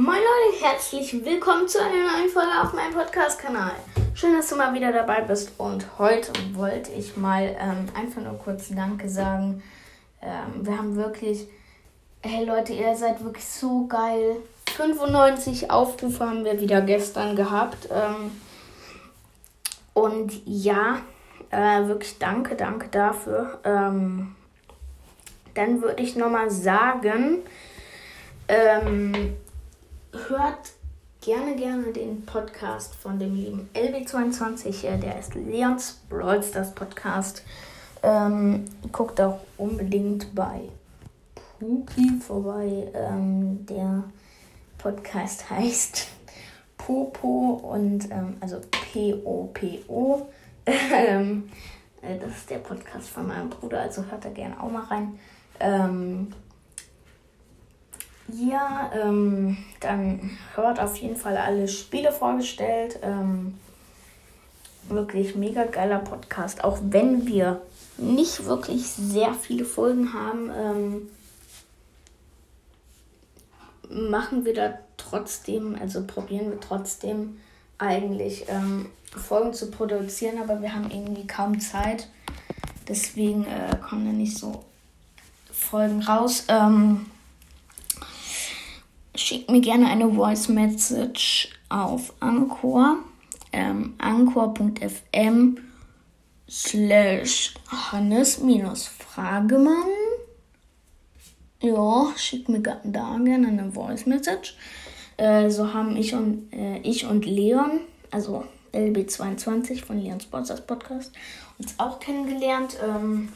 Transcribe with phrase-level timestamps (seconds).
[0.00, 3.72] Moin Leute, herzlich willkommen zu einer neuen Folge auf meinem Podcast-Kanal.
[4.14, 8.38] Schön, dass du mal wieder dabei bist und heute wollte ich mal ähm, einfach nur
[8.38, 9.60] kurz Danke sagen.
[10.22, 11.48] Ähm, wir haben wirklich,
[12.22, 14.36] hey Leute, ihr seid wirklich so geil.
[14.76, 17.88] 95 Aufrufe haben wir wieder gestern gehabt.
[17.90, 18.30] Ähm,
[19.94, 21.00] und ja,
[21.50, 23.58] äh, wirklich danke, danke dafür.
[23.64, 24.36] Ähm,
[25.54, 27.38] dann würde ich nochmal sagen,
[28.46, 29.34] ähm,
[30.12, 30.72] hört
[31.20, 34.84] gerne, gerne den Podcast von dem lieben LB22.
[34.84, 37.42] Äh, der ist Leons Brawl Stars Podcast.
[38.02, 40.62] Ähm, guckt auch unbedingt bei
[41.58, 42.88] Puki vorbei.
[42.94, 44.04] Ähm, der
[44.78, 46.08] Podcast heißt
[46.76, 50.28] Popo und ähm, also P-O-P-O.
[50.66, 51.50] Ähm,
[52.02, 55.18] äh, das ist der Podcast von meinem Bruder, also hört da gerne auch mal rein.
[58.28, 62.98] Ja, ähm, dann hört auf jeden Fall alle Spiele vorgestellt.
[63.02, 63.58] Ähm,
[64.88, 66.64] wirklich mega geiler Podcast.
[66.64, 67.62] Auch wenn wir
[67.96, 71.08] nicht wirklich sehr viele Folgen haben, ähm,
[74.10, 77.40] machen wir da trotzdem, also probieren wir trotzdem
[77.78, 82.08] eigentlich ähm, Folgen zu produzieren, aber wir haben irgendwie kaum Zeit.
[82.86, 84.64] Deswegen äh, kommen da nicht so
[85.50, 86.44] Folgen raus.
[86.48, 87.06] Ähm,
[89.18, 92.98] schickt mir gerne eine Voice Message auf Anchor.
[93.52, 95.58] Ähm, anchor.fm
[96.48, 99.88] slash Hannes-Fragemann.
[101.60, 104.56] Ja, schickt mir da gerne eine Voice Message.
[105.16, 111.12] Äh, so haben ich und, äh, ich und Leon, also LB22 von Leon Sports Podcast,
[111.58, 112.76] uns auch kennengelernt.
[112.82, 113.32] Ähm,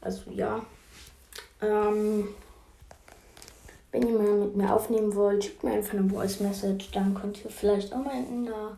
[0.00, 0.60] also ja.
[1.62, 2.28] Ähm,
[3.92, 6.90] wenn ihr mal mit mir aufnehmen wollt, schickt mir einfach eine Voice Message.
[6.92, 8.76] Dann könnt ihr vielleicht auch mal in der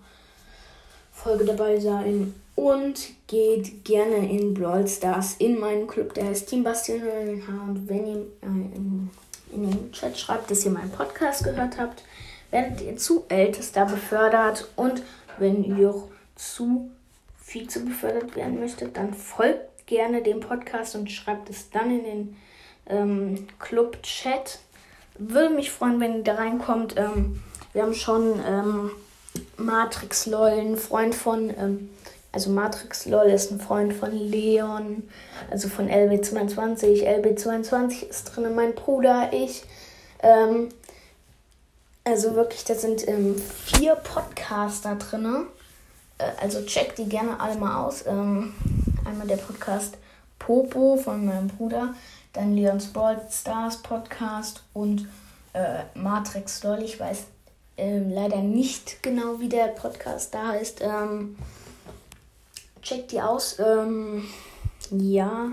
[1.12, 2.34] Folge dabei sein.
[2.54, 8.06] Und geht gerne in Brawl Stars in meinen Club, der heißt Team Bastion Und wenn
[8.06, 9.10] ihr äh, in,
[9.52, 12.04] den Chat schreibt, dass ihr meinen Podcast gehört habt,
[12.50, 14.68] werdet ihr zu Ältester befördert.
[14.76, 15.02] Und
[15.38, 15.94] wenn ihr
[16.36, 16.90] zu
[17.42, 22.36] Vize befördert werden möchtet, dann folgt gerne dem Podcast und schreibt es dann in den
[22.86, 24.60] ähm, Club-Chat
[25.20, 26.96] würde mich freuen, wenn ihr da reinkommt.
[26.96, 27.42] Ähm,
[27.72, 28.90] wir haben schon ähm,
[29.56, 31.90] Matrix LOL, ein Freund von, ähm,
[32.32, 35.08] also Matrix LOL ist ein Freund von Leon,
[35.50, 37.04] also von LB22.
[37.06, 39.64] LB22 ist drin, mein Bruder, ich.
[40.22, 40.70] Ähm,
[42.04, 45.46] also wirklich, da sind ähm, vier Podcaster drin.
[46.18, 48.06] Äh, also checkt die gerne alle mal aus.
[48.06, 48.54] Ähm,
[49.04, 49.96] einmal der Podcast
[50.40, 51.94] Popo von meinem Bruder
[52.32, 55.08] dann Leons Brawl Stars Podcast und
[55.52, 56.82] äh, Matrix LOL.
[56.82, 57.24] Ich weiß
[57.76, 60.80] ähm, leider nicht genau, wie der Podcast da heißt.
[60.82, 61.36] Ähm,
[62.82, 63.58] checkt die aus.
[63.58, 64.24] Ähm,
[64.90, 65.50] ja,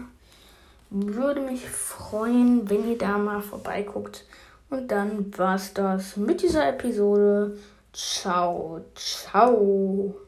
[0.90, 4.26] würde mich freuen, wenn ihr da mal vorbeiguckt.
[4.70, 7.58] Und dann war's das mit dieser Episode.
[7.94, 10.27] Ciao, ciao.